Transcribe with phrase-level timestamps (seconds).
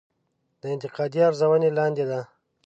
[0.61, 2.19] دا انتقادي ارزونې لاندې ده.